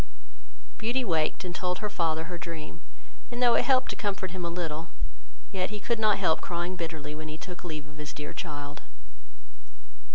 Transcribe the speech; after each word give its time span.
Beauty 0.79 1.03
waked, 1.05 1.45
and 1.45 1.53
told 1.53 1.77
her 1.77 1.87
father 1.87 2.23
her 2.23 2.35
dream, 2.39 2.81
and 3.29 3.39
though 3.39 3.53
it 3.53 3.63
helped 3.65 3.91
to 3.91 3.95
comfort 3.95 4.31
him 4.31 4.43
a 4.43 4.49
little, 4.49 4.89
yet 5.51 5.69
he 5.69 5.79
could 5.79 5.99
not 5.99 6.17
help 6.17 6.41
crying 6.41 6.75
bitterly, 6.75 7.13
when 7.13 7.27
he 7.27 7.37
took 7.37 7.63
leave 7.63 7.87
of 7.87 7.99
his 7.99 8.11
dear 8.11 8.33
child. 8.33 8.81